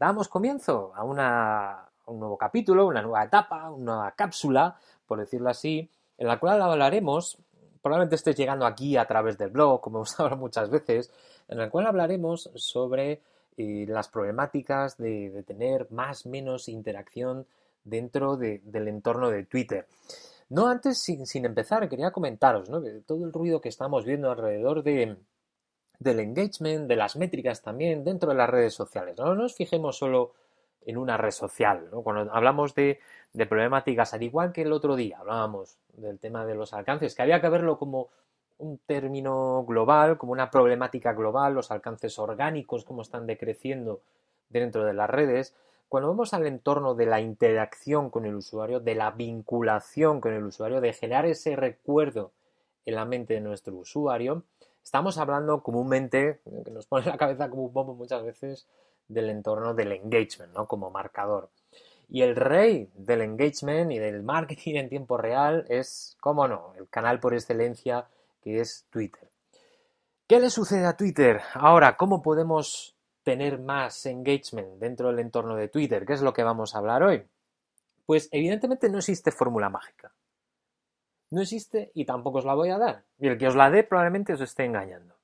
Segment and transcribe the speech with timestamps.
[0.00, 4.76] Damos comienzo a, una, un nuevo capítulo, una nueva etapa, una cápsula,
[5.06, 7.36] por decirlo así, en la cual hablaremos,
[7.82, 11.12] probablemente estés llegando aquí a través del blog, como hemos hablado muchas veces,
[11.48, 13.20] en la cual hablaremos sobre
[13.58, 17.46] eh, las problemáticas de, tener más menos interacción
[17.84, 19.86] dentro de- del entorno de Twitter.
[20.48, 22.80] No antes, sin, sin empezar, quería comentaros ¿no?
[23.06, 25.16] todo el ruido que estamos viendo alrededor de,
[26.00, 29.16] del engagement, de las métricas también dentro de las redes sociales.
[29.18, 30.32] No nos fijemos solo
[30.86, 31.88] en una red social.
[31.92, 32.02] ¿no?
[32.02, 32.98] Cuando hablamos de,
[33.48, 37.40] problemáticas, al igual que el otro día hablábamos del tema de los alcances, que había
[37.40, 38.08] que verlo como
[38.58, 44.00] un término global, como una problemática global, los alcances orgánicos, cómo están decreciendo
[44.48, 45.54] dentro de las redes.
[45.88, 50.44] Cuando vamos al entorno de la interacción con el usuario, de la vinculación con el
[50.44, 52.32] usuario, de generar ese recuerdo
[52.86, 54.44] en la mente de nuestro usuario,
[54.82, 58.66] estamos hablando comúnmente, que nos pone la cabeza como un bombo muchas veces,
[59.08, 60.66] del entorno del engagement, ¿no?
[60.66, 61.50] Como marcador.
[62.08, 66.88] Y el rey del engagement y del marketing en tiempo real es, cómo no, el
[66.88, 68.06] canal por excelencia
[68.42, 69.28] que es Twitter.
[70.26, 71.40] ¿Qué le sucede a Twitter?
[71.54, 76.06] Ahora, ¿cómo podemos tener más engagement dentro del entorno de Twitter?
[76.06, 77.22] ¿Qué es lo que vamos a hablar hoy?
[78.06, 80.12] Pues evidentemente no existe fórmula mágica.
[81.30, 83.04] No existe y tampoco os la voy a dar.
[83.18, 85.14] Y el que os la dé probablemente os esté engañando.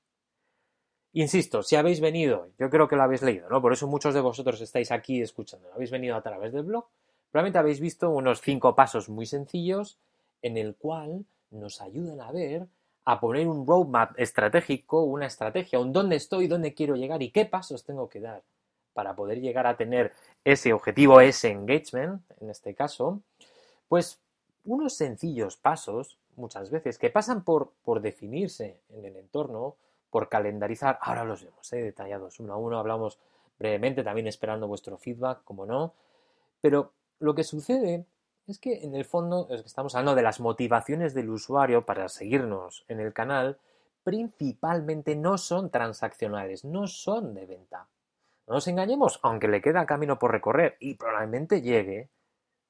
[1.13, 3.61] Insisto, si habéis venido, yo creo que lo habéis leído, ¿no?
[3.61, 5.69] Por eso muchos de vosotros estáis aquí escuchando.
[5.73, 6.85] Habéis venido a través del blog.
[7.31, 9.97] Probablemente habéis visto unos cinco pasos muy sencillos
[10.41, 12.67] en el cual nos ayudan a ver,
[13.05, 17.45] a poner un roadmap estratégico, una estrategia, un dónde estoy, dónde quiero llegar y qué
[17.45, 18.43] pasos tengo que dar
[18.93, 23.21] para poder llegar a tener ese objetivo, ese engagement, en este caso,
[23.87, 24.19] pues
[24.67, 29.75] unos sencillos pasos, muchas veces, que pasan por, por definirse en el entorno,
[30.09, 31.81] por calendarizar, ahora los vemos ¿eh?
[31.81, 33.17] detallados uno a uno, hablamos
[33.57, 35.93] brevemente, también esperando vuestro feedback, como no,
[36.61, 38.05] pero lo que sucede
[38.45, 42.07] es que en el fondo es que estamos hablando de las motivaciones del usuario para
[42.09, 43.57] seguirnos en el canal,
[44.03, 47.87] principalmente no son transaccionales, no son de venta.
[48.47, 52.09] No nos engañemos, aunque le queda camino por recorrer y probablemente llegue,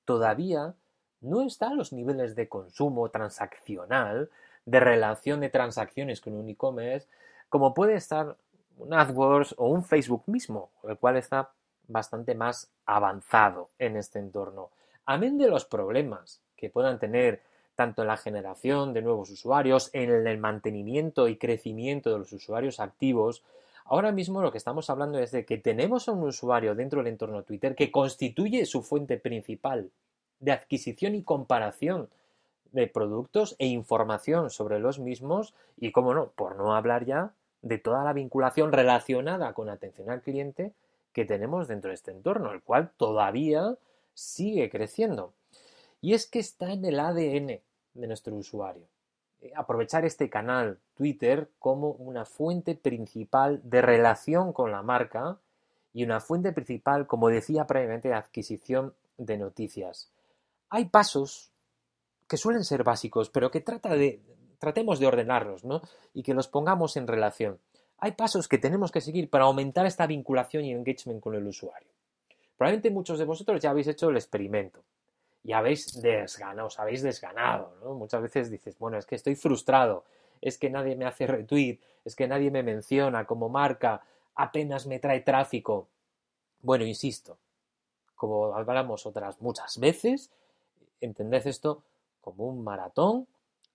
[0.05, 0.73] todavía
[1.21, 4.29] no está a los niveles de consumo transaccional,
[4.65, 7.07] de relación de transacciones con un e-commerce,
[7.49, 8.35] como puede estar
[8.77, 11.49] un AdWords o un Facebook mismo, el cual está
[11.87, 14.69] bastante más avanzado en este entorno.
[15.05, 17.41] Amén de los problemas que puedan tener
[17.75, 22.79] tanto en la generación de nuevos usuarios, en el mantenimiento y crecimiento de los usuarios
[22.79, 23.43] activos,
[23.85, 27.13] ahora mismo lo que estamos hablando es de que tenemos a un usuario dentro del
[27.13, 29.91] entorno Twitter que constituye su fuente principal
[30.39, 32.09] de adquisición y comparación
[32.71, 37.77] de productos e información sobre los mismos y, como no, por no hablar ya de
[37.77, 40.73] toda la vinculación relacionada con atención al cliente
[41.13, 43.75] que tenemos dentro de este entorno, el cual todavía
[44.13, 45.33] sigue creciendo.
[46.01, 47.59] Y es que está en el ADN
[47.93, 48.83] de nuestro usuario.
[49.41, 55.37] Eh, Aprovechar este canal Twitter como una fuente principal de relación con la marca
[55.93, 60.11] y una fuente principal, como decía previamente, de adquisición de noticias.
[60.69, 61.51] Hay pasos
[62.27, 65.81] que suelen ser básicos, pero que tratemos de ordenarlos ¿no?
[66.13, 67.59] y que los pongamos en relación.
[67.99, 71.89] Hay pasos que tenemos que seguir para aumentar esta vinculación y engagement con el usuario.
[72.57, 74.83] Probablemente muchos de vosotros ya habéis hecho el experimento
[75.43, 77.73] y habéis desganado, os habéis desganado.
[77.81, 77.93] ¿no?
[77.93, 80.03] Muchas veces dices, bueno, es que estoy frustrado,
[80.41, 84.03] es que nadie me hace retweet, es que nadie me menciona como marca,
[84.35, 85.87] apenas me trae tráfico.
[86.61, 87.37] Bueno, insisto,
[88.15, 90.31] como hablamos otras muchas veces,
[91.01, 91.83] entended esto
[92.21, 93.27] como un maratón,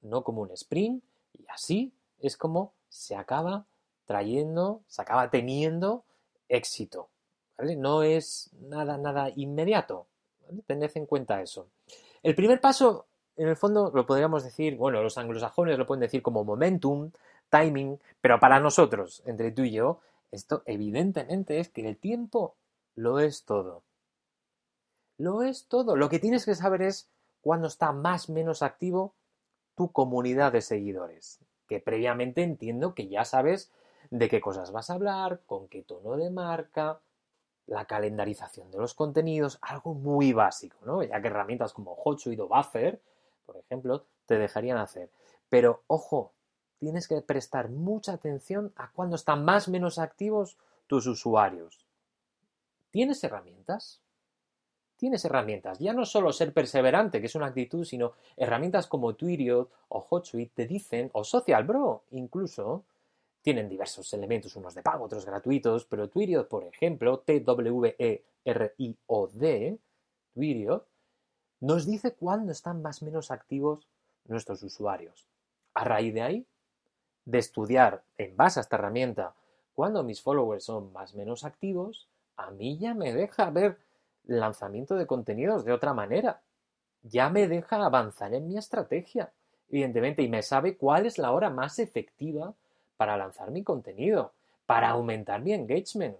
[0.02, 1.02] no como un sprint,
[1.32, 3.64] y así es como se acaba
[4.04, 6.04] trayendo, se acaba teniendo
[6.48, 7.08] éxito.
[7.58, 10.06] No es nada, nada inmediato.
[10.66, 11.68] Tened en cuenta eso.
[12.22, 16.22] El primer paso, en el fondo, lo podríamos decir, bueno, los anglosajones lo pueden decir
[16.22, 17.10] como momentum,
[17.48, 22.54] timing, pero para nosotros, entre tú y yo, esto evidentemente es que el tiempo
[22.96, 23.82] lo es todo.
[25.22, 25.94] Lo es todo.
[25.94, 27.08] Lo que tienes que saber es
[27.42, 29.14] cuándo está más o menos activo
[29.76, 31.38] tu comunidad de seguidores.
[31.68, 33.70] Que previamente entiendo que ya sabes
[34.10, 36.98] de qué cosas vas a hablar, con qué tono de marca,
[37.68, 41.04] la calendarización de los contenidos, algo muy básico, ¿no?
[41.04, 43.00] Ya que herramientas como HotSuite o Buffer,
[43.46, 45.08] por ejemplo, te dejarían hacer.
[45.48, 46.32] Pero ojo,
[46.80, 50.58] tienes que prestar mucha atención a cuándo están más o menos activos
[50.88, 51.86] tus usuarios.
[52.90, 54.01] ¿Tienes herramientas?
[55.02, 55.80] Tienes herramientas.
[55.80, 60.52] Ya no solo ser perseverante, que es una actitud, sino herramientas como Twilio o HotSuite
[60.54, 62.84] te dicen, o SocialBro incluso,
[63.42, 68.28] tienen diversos elementos, unos de pago, otros gratuitos, pero Twilio, por ejemplo, T-W-E-R-I-O-D,
[70.34, 70.86] Twilio,
[71.58, 73.88] nos dice cuándo están más o menos activos
[74.28, 75.26] nuestros usuarios.
[75.74, 76.46] A raíz de ahí,
[77.24, 79.34] de estudiar en base a esta herramienta
[79.74, 82.06] cuándo mis followers son más o menos activos,
[82.36, 83.78] a mí ya me deja ver
[84.24, 86.40] lanzamiento de contenidos de otra manera.
[87.02, 89.32] Ya me deja avanzar en mi estrategia,
[89.68, 92.54] evidentemente, y me sabe cuál es la hora más efectiva
[92.96, 94.32] para lanzar mi contenido,
[94.66, 96.16] para aumentar mi engagement,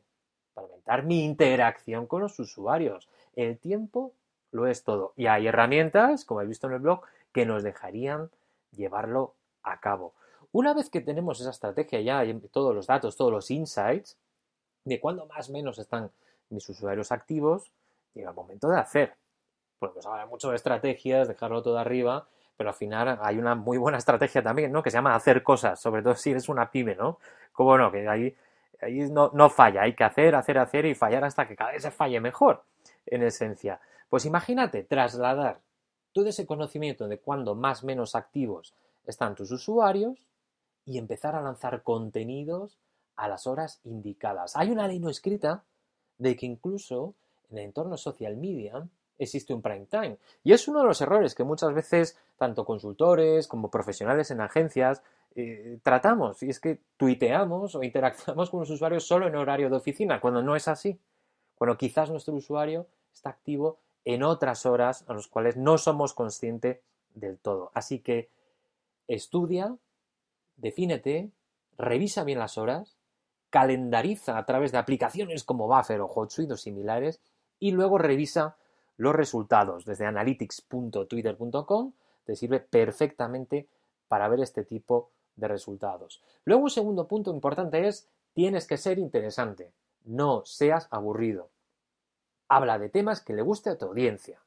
[0.55, 3.09] para aumentar mi interacción con los usuarios.
[3.37, 4.13] El tiempo
[4.51, 5.13] lo es todo.
[5.17, 7.03] Y hay herramientas, como he visto en el blog,
[7.33, 8.31] que nos dejarían
[8.77, 10.15] llevarlo a cabo.
[10.51, 14.19] Una vez que tenemos esa estrategia ya, todos los datos, todos los insights,
[14.85, 16.11] de cuándo más o menos están
[16.51, 17.71] mis usuarios activos,
[18.15, 19.15] llega el momento de hacer.
[19.79, 22.27] Porque se habla mucho de estrategias, dejarlo todo arriba,
[22.57, 24.83] pero al final hay una muy buena estrategia también, ¿no?
[24.83, 27.19] Que se llama hacer cosas, sobre todo si eres una pyme, ¿no?
[27.53, 28.35] Como no, que ahí,
[28.81, 31.83] ahí no, no falla, hay que hacer, hacer, hacer y fallar hasta que cada vez
[31.83, 32.63] se falle mejor,
[33.07, 33.81] en esencia.
[34.09, 35.61] Pues imagínate trasladar
[36.13, 38.75] todo ese conocimiento de cuándo más menos activos
[39.07, 40.29] están tus usuarios
[40.85, 42.79] y empezar a lanzar contenidos
[43.17, 44.57] a las horas indicadas.
[44.57, 45.65] Hay una ley no escrita
[46.19, 47.15] de que incluso
[47.53, 48.87] en el entorno social media
[49.19, 50.19] existe un prime time.
[50.43, 55.03] Y es uno de los errores que muchas veces tanto consultores como profesionales en agencias
[55.35, 56.43] eh, tratamos.
[56.43, 60.43] Y es que tuiteamos o interactuamos con los usuarios solo en horario de oficina, cuando
[60.43, 60.99] no es así.
[61.55, 66.81] Cuando quizás nuestro usuario está activo en otras horas a las cuales no somos conscientes
[67.15, 67.71] del todo.
[67.75, 68.31] Así que
[69.07, 69.77] estudia,
[70.57, 71.31] defínete,
[71.79, 72.97] revisa bien las horas,
[73.51, 77.21] calendariza a través de aplicaciones como Buffer o HotSuite o similares
[77.63, 78.57] y luego revisa
[78.97, 81.93] los resultados desde analytics.twitter.com.
[82.25, 83.69] Te sirve perfectamente
[84.09, 86.21] para ver este tipo de resultados.
[86.45, 89.71] Luego un segundo punto importante es tienes que ser interesante,
[90.05, 91.51] no seas aburrido.
[92.49, 94.41] Habla de temas que le guste a tu audiencia.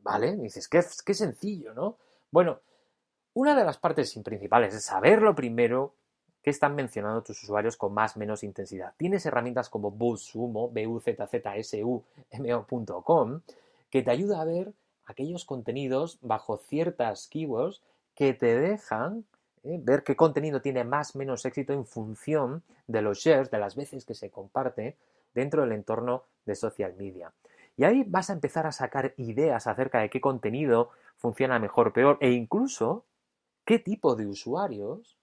[0.00, 0.36] ¿Vale?
[0.36, 1.96] dices, qué, qué sencillo, ¿no?
[2.30, 2.60] Bueno,
[3.32, 5.94] una de las partes principales es saberlo primero
[6.42, 8.94] que están mencionando tus usuarios con más menos intensidad.
[8.96, 13.40] Tienes herramientas como BuzzSumo, b u z z s u m ocom
[13.90, 14.72] que te ayuda a ver
[15.06, 17.82] aquellos contenidos bajo ciertas keywords
[18.14, 19.24] que te dejan
[19.62, 23.76] eh, ver qué contenido tiene más menos éxito en función de los shares, de las
[23.76, 24.96] veces que se comparte
[25.34, 27.32] dentro del entorno de social media.
[27.76, 32.18] Y ahí vas a empezar a sacar ideas acerca de qué contenido funciona mejor peor
[32.20, 33.04] e incluso
[33.64, 35.16] qué tipo de usuarios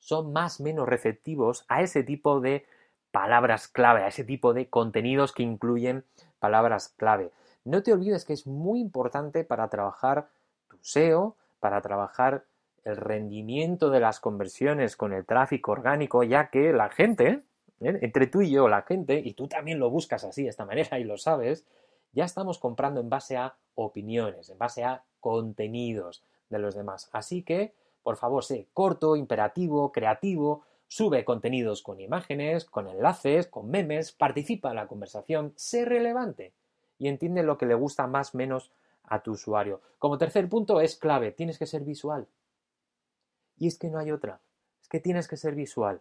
[0.00, 2.66] son más menos receptivos a ese tipo de
[3.12, 6.04] palabras clave, a ese tipo de contenidos que incluyen
[6.38, 7.30] palabras clave.
[7.64, 10.28] No te olvides que es muy importante para trabajar
[10.68, 12.44] tu SEO, para trabajar
[12.84, 17.42] el rendimiento de las conversiones con el tráfico orgánico, ya que la gente,
[17.80, 17.98] ¿eh?
[18.00, 20.98] entre tú y yo, la gente, y tú también lo buscas así, de esta manera,
[20.98, 21.66] y lo sabes,
[22.12, 27.08] ya estamos comprando en base a opiniones, en base a contenidos de los demás.
[27.12, 27.74] Así que
[28.10, 34.70] por favor, sé corto, imperativo, creativo, sube contenidos con imágenes, con enlaces, con memes, participa
[34.70, 36.52] en la conversación, sé relevante
[36.98, 38.72] y entiende lo que le gusta más o menos
[39.04, 39.80] a tu usuario.
[40.00, 42.26] Como tercer punto es clave, tienes que ser visual.
[43.56, 44.40] Y es que no hay otra,
[44.82, 46.00] es que tienes que ser visual.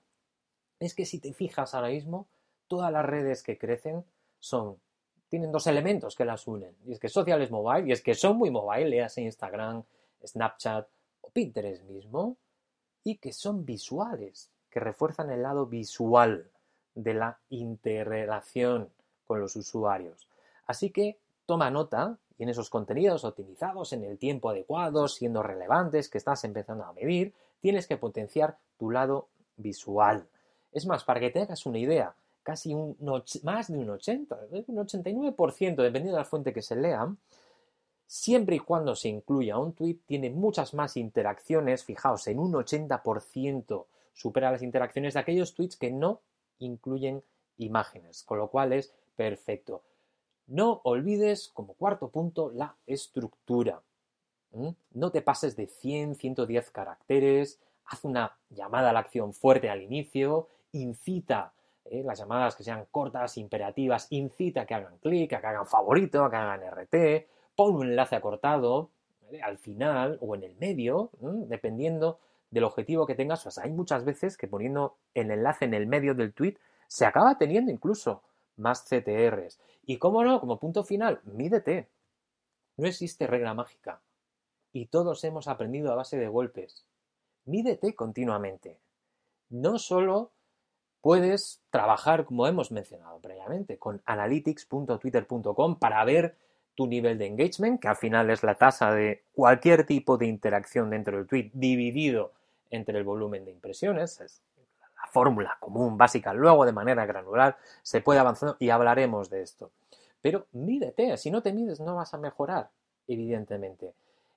[0.79, 2.27] Es que si te fijas ahora mismo,
[2.67, 4.03] todas las redes que crecen
[4.39, 4.79] son
[5.27, 6.75] tienen dos elementos que las unen.
[6.87, 9.83] Y es que social es mobile, y es que son muy mobile, leas Instagram,
[10.25, 10.87] Snapchat,
[11.29, 12.38] Pinterest mismo
[13.03, 16.50] y que son visuales, que refuerzan el lado visual
[16.95, 18.89] de la interrelación
[19.25, 20.27] con los usuarios.
[20.65, 26.09] Así que toma nota y en esos contenidos optimizados en el tiempo adecuado, siendo relevantes,
[26.09, 30.25] que estás empezando a medir, tienes que potenciar tu lado visual.
[30.71, 32.95] Es más, para que te hagas una idea, casi un,
[33.43, 37.13] más de un 80, un 89%, dependiendo de la fuente que se lea,
[38.09, 43.85] siempre y cuando se incluya un tweet, tiene muchas más interacciones, fijaos, en un 80%
[44.13, 46.21] supera las interacciones de aquellos tweets que no
[46.57, 47.23] incluyen
[47.57, 49.83] imágenes, con lo cual es perfecto.
[50.47, 53.79] No olvides, como cuarto punto, la estructura.
[54.93, 59.83] No te pases de 100, 110 caracteres, haz una llamada a la acción fuerte al
[59.83, 61.53] inicio, incita
[61.85, 62.01] ¿eh?
[62.03, 66.23] las llamadas que sean cortas, imperativas, incita a que hagan clic, a que hagan favorito,
[66.23, 68.89] a que hagan RT, pon un enlace acortado
[69.43, 72.17] al final o en el medio, dependiendo
[72.51, 73.45] del objetivo que tengas.
[73.45, 76.55] O sea, hay muchas veces que poniendo el enlace en el medio del tweet
[76.87, 78.23] se acaba teniendo incluso
[78.55, 79.59] más CTRs.
[79.85, 81.89] Y cómo no, como punto final, mídete.
[82.77, 83.99] No existe regla mágica.
[84.71, 86.85] Y todos hemos aprendido a base de golpes.
[87.43, 88.79] Mídete continuamente.
[89.49, 90.31] No solo
[91.01, 96.37] puedes trabajar, como hemos mencionado previamente, con analytics.twitter.com para ver
[96.79, 100.89] tu nivel de engagement, que al final es la tasa de cualquier tipo de interacción
[100.89, 102.31] dentro del tweet dividido
[102.69, 104.21] entre el volumen de impresiones.
[104.21, 104.41] Es
[104.95, 106.33] la fórmula común, básica.
[106.33, 109.71] Luego, de manera granular, se puede avanzar y hablaremos de esto.
[110.21, 112.69] Pero mídete, si no te mides no vas a mejorar,
[113.09, 113.91] evidentemente.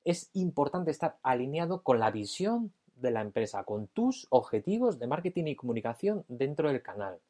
[0.05, 5.45] Es importante estar alineado con la visión de la empresa, con tus objetivos de marketing
[5.45, 7.21] y comunicación dentro del canal.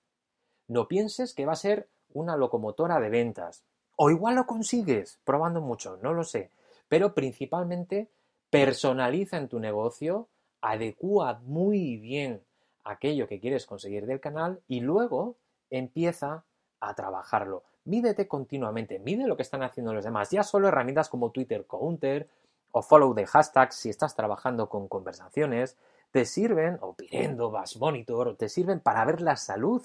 [0.68, 3.62] No pienses que va a ser una locomotora de ventas.
[3.96, 6.50] O igual lo consigues probando mucho, no lo sé.
[6.88, 8.08] Pero principalmente
[8.50, 10.28] personaliza en tu negocio,
[10.60, 12.42] adecúa muy bien
[12.84, 15.36] aquello que quieres conseguir del canal y luego
[15.70, 16.44] empieza
[16.80, 17.64] a trabajarlo.
[17.84, 20.30] Mídete continuamente, mide lo que están haciendo los demás.
[20.30, 22.28] Ya solo herramientas como Twitter Counter
[22.70, 25.76] o follow de hashtags si estás trabajando con conversaciones,
[26.10, 29.82] te sirven, o pidiendo Bash Monitor, te sirven para ver la salud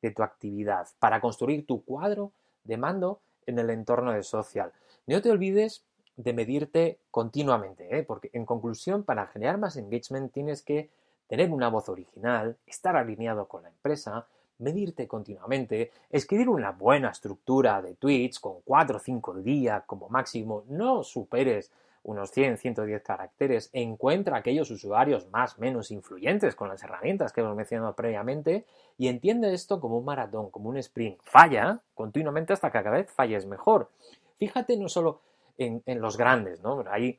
[0.00, 2.32] de tu actividad, para construir tu cuadro
[2.64, 4.72] de mando en el entorno de social.
[5.06, 5.84] No te olvides
[6.16, 8.02] de medirte continuamente, ¿eh?
[8.02, 10.90] porque en conclusión, para generar más engagement tienes que
[11.28, 14.26] tener una voz original, estar alineado con la empresa,
[14.58, 20.64] medirte continuamente, escribir una buena estructura de tweets con 4 o 5 días como máximo,
[20.68, 21.70] no superes
[22.06, 27.56] unos 100, 110 caracteres, encuentra aquellos usuarios más menos influyentes con las herramientas que hemos
[27.56, 28.64] mencionado previamente
[28.96, 31.20] y entiende esto como un maratón, como un sprint.
[31.24, 33.90] Falla continuamente hasta que cada vez falles mejor.
[34.38, 35.20] Fíjate no solo
[35.58, 36.84] en, los grandes, ¿no?
[36.88, 37.18] Hay,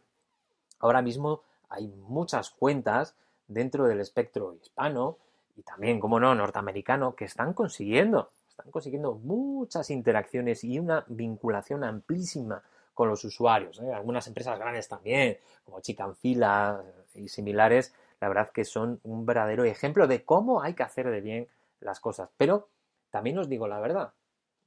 [0.79, 3.13] ahora mismo hay muchas cuentas
[3.45, 5.17] dentro del espectro hispano
[5.57, 11.83] y también, como no, norteamericano, que están consiguiendo, están consiguiendo muchas interacciones y una vinculación
[11.83, 12.63] amplísima
[12.97, 13.79] con los usuarios.
[13.79, 13.93] ¿eh?
[13.93, 20.07] Algunas empresas grandes también, como Chicanfila y similares, la verdad que son un verdadero ejemplo
[20.07, 21.47] de cómo hay que hacer de bien
[21.79, 22.31] las cosas.
[22.37, 22.69] Pero
[23.11, 24.13] también os digo la verdad,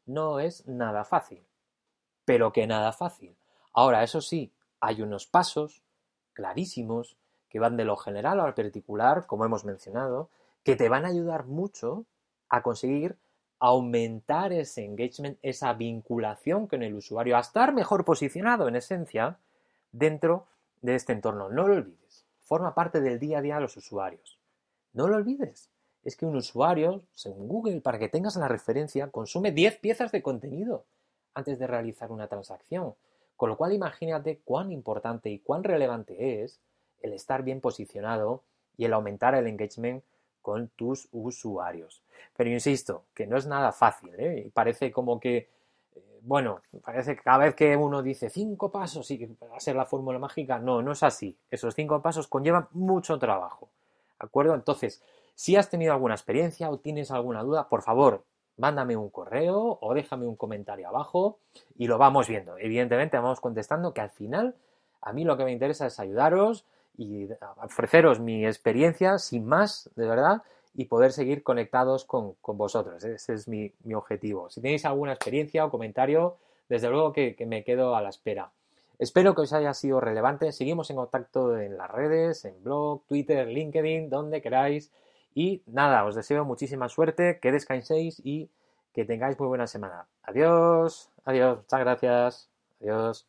[0.07, 1.45] no es nada fácil,
[2.25, 3.37] pero que nada fácil.
[3.73, 5.83] Ahora, eso sí, hay unos pasos
[6.33, 7.17] clarísimos
[7.49, 10.31] que van de lo general al particular, como hemos mencionado,
[10.63, 12.07] que te van a ayudar mucho
[12.49, 13.17] a conseguir
[13.61, 19.39] aumentar ese engagement, esa vinculación con el usuario, a estar mejor posicionado en esencia
[19.93, 20.47] dentro
[20.81, 21.51] de este entorno.
[21.51, 24.39] No lo olvides, forma parte del día a día de los usuarios.
[24.95, 25.71] No lo olvides,
[26.03, 30.23] es que un usuario, según Google, para que tengas la referencia, consume 10 piezas de
[30.23, 30.87] contenido
[31.35, 32.95] antes de realizar una transacción.
[33.37, 36.61] Con lo cual imagínate cuán importante y cuán relevante es
[37.03, 38.43] el estar bien posicionado
[38.77, 40.03] y el aumentar el engagement
[40.43, 42.03] con tus usuarios.
[42.37, 44.51] Pero insisto, que no es nada fácil, ¿eh?
[44.53, 45.37] Parece como que,
[45.95, 49.77] eh, bueno, parece que cada vez que uno dice cinco pasos y va a ser
[49.77, 51.37] la fórmula mágica, no, no es así.
[51.51, 53.69] Esos cinco pasos conllevan mucho trabajo,
[54.21, 54.55] ¿de acuerdo?
[54.55, 55.03] Entonces,
[55.35, 58.25] si has tenido alguna experiencia o tienes alguna duda, por favor,
[58.57, 61.39] mándame un correo o déjame un comentario abajo
[61.77, 62.59] y lo vamos viendo.
[62.59, 64.55] Evidentemente vamos contestando que al final
[65.01, 66.67] a mí lo que me interesa es ayudaros,
[67.01, 70.43] y ofreceros mi experiencia sin más, de verdad,
[70.75, 73.03] y poder seguir conectados con, vosotros.
[73.05, 74.51] Ese es mi, objetivo.
[74.51, 76.37] Si tenéis alguna experiencia o comentario,
[76.69, 78.53] desde luego que, me quedo a la espera.
[78.99, 80.53] Espero que os haya sido relevante.
[80.53, 84.93] Seguimos en contacto en las redes, en blog, Twitter, LinkedIn, donde queráis.
[85.35, 88.51] Y nada, os deseo muchísima suerte, que descanséis y
[88.93, 90.07] que tengáis muy buena semana.
[90.23, 92.51] Adiós, adiós, muchas gracias.
[92.81, 93.27] Adiós.